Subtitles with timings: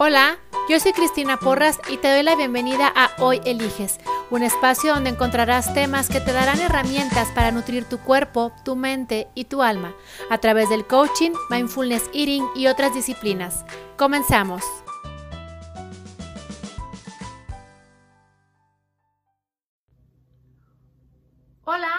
[0.00, 0.38] Hola,
[0.68, 3.98] yo soy Cristina Porras y te doy la bienvenida a Hoy Eliges,
[4.30, 9.26] un espacio donde encontrarás temas que te darán herramientas para nutrir tu cuerpo, tu mente
[9.34, 9.92] y tu alma
[10.30, 13.64] a través del coaching, mindfulness eating y otras disciplinas.
[13.96, 14.62] Comenzamos.
[21.64, 21.92] Hola,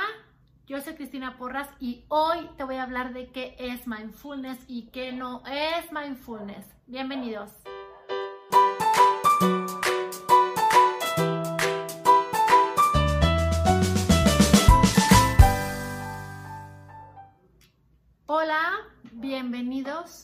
[0.68, 4.84] yo soy Cristina Porras y hoy te voy a hablar de qué es mindfulness y
[4.92, 6.66] qué no es mindfulness.
[6.88, 7.52] Bienvenidos.
[18.32, 18.74] Hola,
[19.12, 20.24] bienvenidos.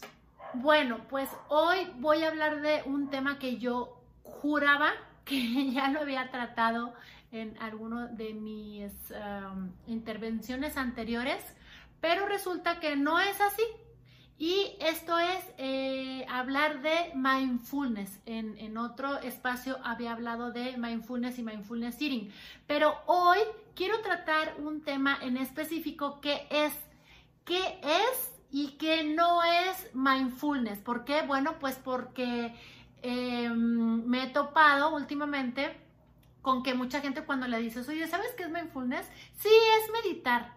[0.53, 4.91] Bueno, pues hoy voy a hablar de un tema que yo juraba
[5.23, 6.93] que ya lo había tratado
[7.31, 11.43] en alguno de mis um, intervenciones anteriores,
[11.99, 13.63] pero resulta que no es así.
[14.37, 18.19] Y esto es eh, hablar de mindfulness.
[18.27, 22.31] En, en, otro espacio había hablado de mindfulness y mindfulness eating.
[22.67, 23.39] Pero hoy
[23.73, 26.71] quiero tratar un tema en específico que es
[27.45, 30.79] qué es y qué no es mindfulness.
[30.79, 31.21] ¿Por qué?
[31.21, 32.55] Bueno, pues porque
[33.01, 35.77] eh, me he topado últimamente
[36.41, 39.09] con que mucha gente cuando le dices, oye, ¿sabes qué es mindfulness?
[39.35, 40.53] Sí, es meditar.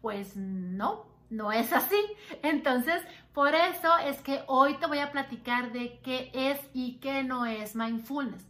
[0.00, 2.00] Pues no, no es así.
[2.42, 3.02] Entonces,
[3.32, 7.46] por eso es que hoy te voy a platicar de qué es y qué no
[7.46, 8.44] es mindfulness.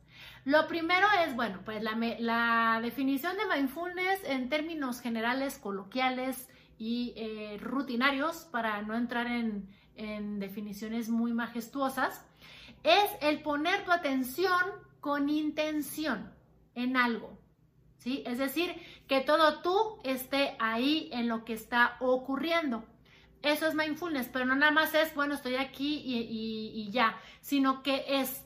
[0.45, 7.59] Lo primero es, bueno, pues la definición de mindfulness en términos generales, coloquiales y eh,
[7.61, 9.77] rutinarios, para no entrar en,
[10.39, 12.25] definiciones muy majestuosas,
[12.85, 14.63] es el poner tu atención
[15.01, 16.33] con intención
[16.77, 17.37] en algo.
[17.97, 18.23] ¿Sí?
[18.25, 18.77] Es decir,
[19.09, 22.85] que todo tú esté ahí en lo que está ocurriendo.
[23.43, 27.83] Eso es mindfulness, pero no nada más es, bueno, estoy aquí y, y ya, sino
[27.83, 28.45] que es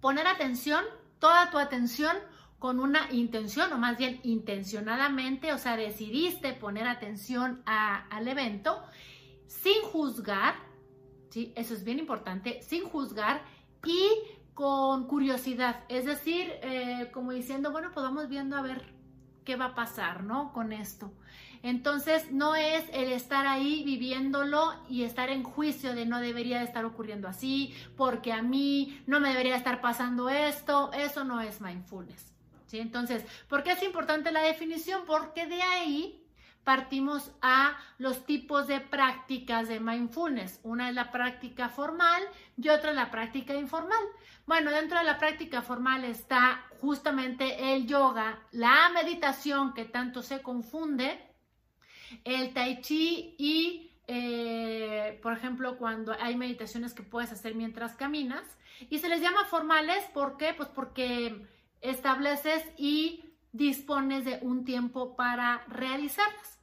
[0.00, 0.84] poner atención,
[1.20, 2.16] toda tu atención
[2.58, 8.82] con una intención, o más bien intencionadamente, o sea, decidiste poner atención al evento
[9.46, 10.54] sin juzgar,
[11.30, 11.52] ¿sí?
[11.54, 13.42] Eso es bien importante, sin juzgar
[13.84, 14.08] y
[14.54, 18.96] con curiosidad, es decir, eh, como diciendo, bueno, pues vamos viendo a ver
[19.44, 20.52] qué va a pasar, ¿no?
[20.52, 21.12] Con esto.
[21.62, 26.64] Entonces, no es el estar ahí viviéndolo y estar en juicio de no debería de
[26.64, 31.60] estar ocurriendo así, porque a mí no me debería estar pasando esto, eso no es
[31.60, 32.32] mindfulness.
[32.72, 35.02] Entonces, ¿por qué es importante la definición?
[35.06, 36.22] Porque de ahí
[36.66, 40.58] partimos a los tipos de prácticas de mindfulness.
[40.64, 42.20] Una es la práctica formal
[42.56, 44.02] y otra es la práctica informal.
[44.46, 50.42] Bueno, dentro de la práctica formal está justamente el yoga, la meditación que tanto se
[50.42, 51.20] confunde,
[52.24, 58.42] el tai chi y, eh, por ejemplo, cuando hay meditaciones que puedes hacer mientras caminas.
[58.90, 60.52] Y se les llama formales, ¿por qué?
[60.52, 61.46] Pues porque
[61.80, 66.60] estableces y dispones de un tiempo para realizarlas.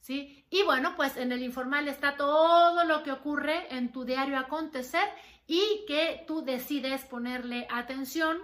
[0.00, 0.46] ¿sí?
[0.50, 5.08] Y bueno, pues en el informal está todo lo que ocurre en tu diario acontecer
[5.48, 8.38] y que tú decides ponerle atención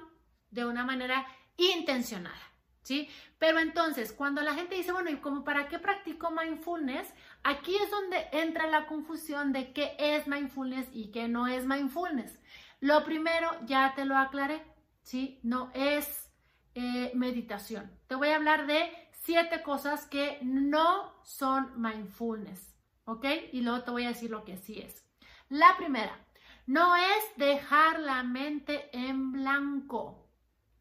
[0.50, 2.36] de una manera intencionada.
[2.82, 3.08] ¿Sí?
[3.38, 7.14] Pero entonces, cuando la gente dice, bueno, ¿y cómo para qué practico mindfulness?
[7.44, 12.40] Aquí es donde entra la confusión de qué es mindfulness y qué no es mindfulness.
[12.80, 14.64] Lo primero, ya te lo aclaré,
[15.02, 15.40] ¿sí?
[15.42, 16.30] No es
[16.74, 17.90] eh, meditación.
[18.06, 18.90] Te voy a hablar de
[19.22, 22.74] siete cosas que no son mindfulness,
[23.04, 23.26] ¿ok?
[23.52, 25.06] Y luego te voy a decir lo que sí es.
[25.48, 26.18] La primera,
[26.66, 30.30] no es dejar la mente en blanco.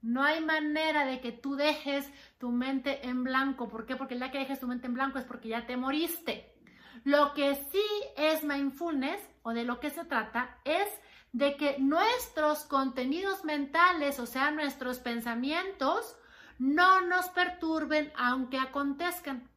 [0.01, 3.67] No hay manera de que tú dejes tu mente en blanco.
[3.67, 3.95] ¿Por qué?
[3.95, 6.55] Porque ya que dejes tu mente en blanco es porque ya te moriste.
[7.03, 7.83] Lo que sí
[8.17, 10.87] es mindfulness o de lo que se trata es
[11.31, 16.15] de que nuestros contenidos mentales, o sea, nuestros pensamientos,
[16.59, 19.49] no nos perturben aunque acontezcan.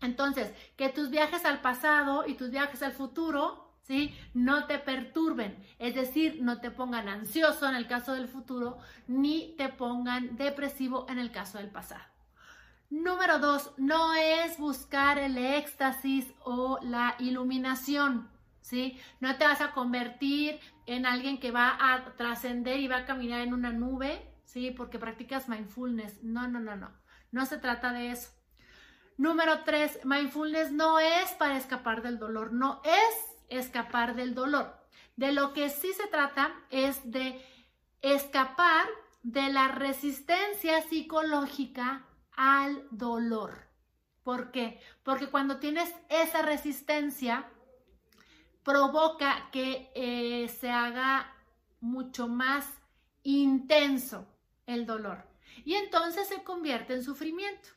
[0.00, 4.14] Entonces, que tus viajes al pasado y tus viajes al futuro, ¿sí?
[4.34, 9.54] No te perturben, es decir, no te pongan ansioso en el caso del futuro, ni
[9.56, 12.04] te pongan depresivo en el caso del pasado.
[12.90, 18.28] Número dos, no es buscar el éxtasis o la iluminación.
[18.62, 18.98] ¿Sí?
[19.20, 23.42] No te vas a convertir en alguien que va a trascender y va a caminar
[23.42, 24.70] en una nube, ¿sí?
[24.70, 26.22] Porque practicas mindfulness.
[26.22, 26.90] No, no, no, no.
[27.30, 28.30] No se trata de eso.
[29.18, 34.74] Número tres, mindfulness no es para escapar del dolor, no es escapar del dolor.
[35.16, 37.44] De lo que sí se trata es de
[38.00, 38.86] escapar
[39.22, 42.06] de la resistencia psicológica
[42.36, 43.68] al dolor.
[44.22, 44.80] ¿Por qué?
[45.02, 47.48] Porque cuando tienes esa resistencia,
[48.64, 51.34] provoca que eh, se haga
[51.80, 52.66] mucho más
[53.22, 54.26] intenso
[54.66, 55.24] el dolor
[55.64, 57.68] y entonces se convierte en sufrimiento.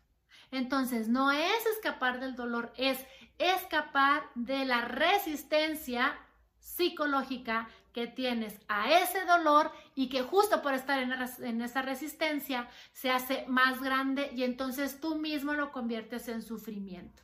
[0.51, 3.05] Entonces, no es escapar del dolor, es
[3.37, 6.17] escapar de la resistencia
[6.59, 13.09] psicológica que tienes a ese dolor y que justo por estar en, esa resistencia se
[13.09, 17.23] hace más grande y entonces tú mismo lo conviertes en sufrimiento.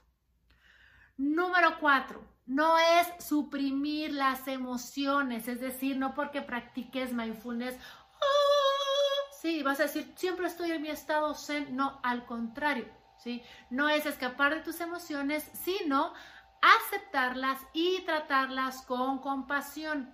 [1.18, 9.32] Número cuatro, no es suprimir las emociones, es decir, no porque practiques mindfulness, ¡ah!
[9.42, 13.42] sí, vas a decir, siempre estoy en mi estado zen, no, al contrario, ¿sí?
[13.70, 16.14] No es escapar de tus emociones, sino
[16.62, 20.14] aceptarlas y tratarlas con compasión.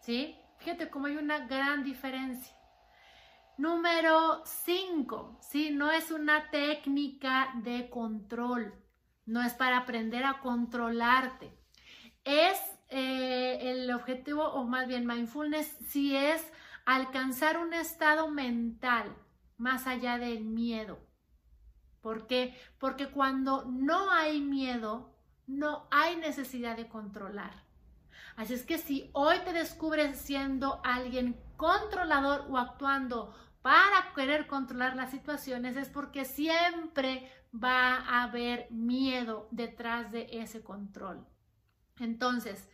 [0.00, 0.38] ¿Sí?
[0.56, 2.56] Fíjate cómo hay una gran diferencia.
[3.58, 5.70] Número 5, ¿sí?
[5.70, 8.72] No es una técnica de control,
[9.30, 11.56] no es para aprender a controlarte.
[12.24, 16.44] Es eh, el objetivo, o más bien mindfulness, si es
[16.84, 19.16] alcanzar un estado mental
[19.56, 20.98] más allá del miedo.
[22.00, 22.58] ¿Por qué?
[22.78, 25.14] Porque cuando no hay miedo,
[25.46, 27.52] no hay necesidad de controlar.
[28.34, 34.96] Así es que si hoy te descubres siendo alguien controlador o actuando para querer controlar
[34.96, 41.26] las situaciones, es porque siempre va a haber miedo detrás de ese control.
[41.98, 42.68] Entonces,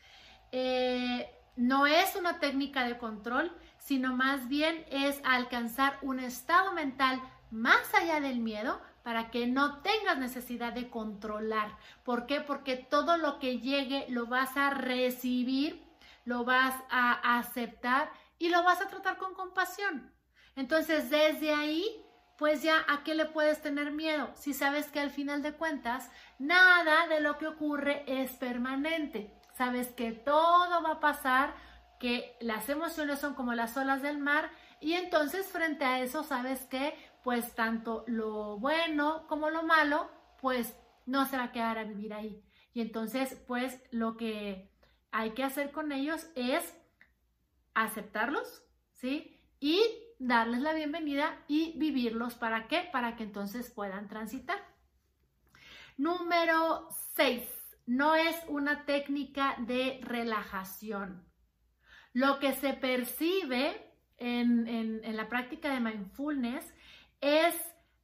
[0.53, 7.21] eh, no es una técnica de control, sino más bien es alcanzar un estado mental
[7.51, 11.77] más allá del miedo para que no tengas necesidad de controlar.
[12.03, 12.41] ¿Por qué?
[12.41, 15.83] Porque todo lo que llegue lo vas a recibir,
[16.25, 20.13] lo vas a aceptar y lo vas a tratar con compasión.
[20.57, 22.05] Entonces, desde ahí,
[22.37, 26.11] pues ya a qué le puedes tener miedo si sabes que al final de cuentas,
[26.39, 29.33] nada de lo que ocurre es permanente.
[29.55, 31.55] Sabes que todo va a pasar,
[31.99, 34.51] que las emociones son como las olas del mar
[34.81, 36.95] y entonces frente a eso sabes que
[37.25, 40.09] pues tanto lo bueno como lo malo,
[40.41, 42.43] pues no se va a quedar a vivir ahí.
[42.73, 44.71] Y entonces, pues lo que
[45.11, 46.77] hay que hacer con ellos es
[47.75, 48.63] aceptarlos,
[48.93, 49.41] ¿sí?
[49.61, 49.81] Y
[50.19, 52.35] darles la bienvenida y vivirlos.
[52.35, 52.89] ¿Para qué?
[52.93, 54.59] Para que entonces puedan transitar.
[55.97, 57.43] Número 6.
[57.87, 61.25] No es una técnica de relajación.
[62.13, 66.75] Lo que se percibe en, en la práctica de mindfulness
[67.21, 67.55] es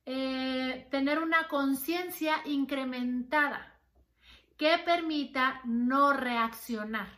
[0.05, 3.73] eh, tener una conciencia incrementada
[4.57, 7.09] que permita no reaccionar.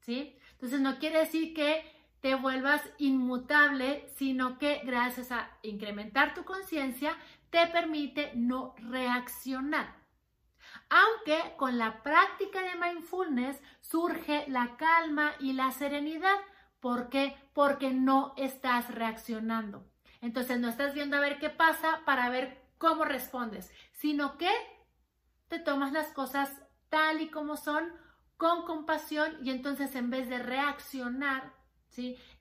[0.00, 0.38] ¿Sí?
[0.52, 1.93] Entonces no quiere decir que
[2.24, 7.18] te vuelvas inmutable, sino que gracias a incrementar tu conciencia
[7.50, 9.94] te permite no reaccionar.
[10.88, 16.38] Aunque con la práctica de mindfulness surge la calma y la serenidad.
[16.80, 17.36] ¿Por qué?
[17.52, 19.86] Porque no estás reaccionando.
[20.22, 24.50] Entonces no estás viendo a ver qué pasa para ver cómo respondes, sino que
[25.48, 26.50] te tomas las cosas
[26.88, 27.92] tal y como son,
[28.38, 31.52] con compasión y entonces en vez de reaccionar,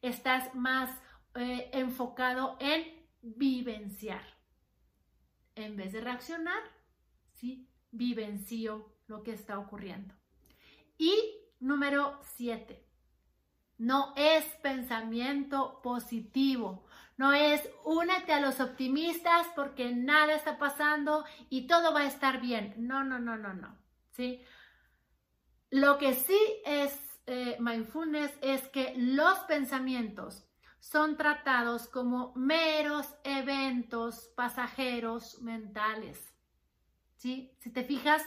[0.01, 0.89] Estás más
[1.35, 2.83] eh, enfocado en
[3.21, 4.23] vivenciar.
[5.55, 6.61] En vez de reaccionar,
[7.33, 7.69] ¿sí?
[7.91, 10.15] Vivencio lo que está ocurriendo.
[10.97, 11.13] Y
[11.59, 12.87] número siete,
[13.77, 16.85] no es pensamiento positivo.
[17.17, 22.41] No es únete a los optimistas porque nada está pasando y todo va a estar
[22.41, 22.73] bien.
[22.77, 23.77] No, no, no, no, no.
[24.11, 24.41] ¿Sí?
[25.69, 30.45] Lo que sí es eh, mindfulness es que los pensamientos
[30.79, 36.33] son tratados como meros eventos pasajeros mentales.
[37.15, 37.51] ¿Sí?
[37.59, 38.21] Si te fijas,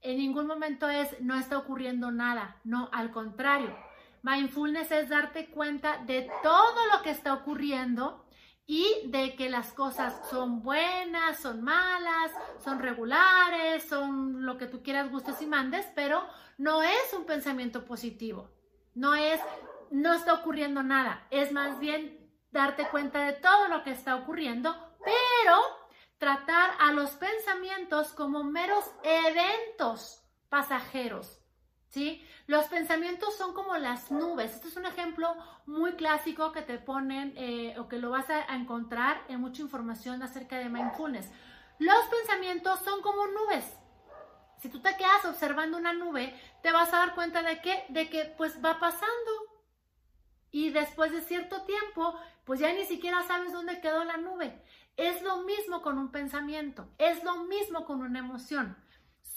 [0.00, 2.60] en ningún momento es no está ocurriendo nada.
[2.62, 3.76] No, al contrario
[4.22, 8.24] Mindfulness es darte cuenta de todo lo que está ocurriendo
[8.70, 12.30] y de que las cosas son buenas, son malas,
[12.62, 16.22] son regulares, son lo que tú quieras, gustes y mandes, pero
[16.58, 18.50] no es un pensamiento positivo.
[18.94, 19.40] No es,
[19.90, 21.26] no está ocurriendo nada.
[21.30, 25.56] Es más bien darte cuenta de todo lo que está ocurriendo, pero
[26.18, 31.37] tratar a los pensamientos como meros eventos pasajeros
[31.88, 32.24] ¿sí?
[32.46, 34.54] Los pensamientos son como las nubes.
[34.54, 38.54] Este es un ejemplo muy clásico que te ponen eh, o que lo vas a,
[38.54, 41.30] encontrar en mucha información acerca de mindfulness.
[41.78, 43.64] Los pensamientos son como nubes.
[44.58, 48.08] Si tú te quedas observando una nube, te vas a dar cuenta de que, de
[48.08, 49.30] que pues va pasando.
[50.50, 54.60] Y después de cierto tiempo, pues ya ni siquiera sabes dónde quedó la nube.
[54.96, 58.76] Es lo mismo con un pensamiento, es lo mismo con una emoción.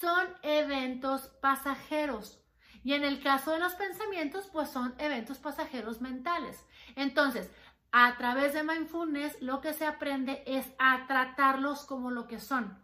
[0.01, 2.39] Son eventos pasajeros
[2.83, 6.65] Y en el caso de los pensamientos, pues son eventos pasajeros mentales.
[6.95, 7.51] Entonces,
[7.91, 12.83] a través de mindfulness, lo que se aprende es a tratarlos como lo que son,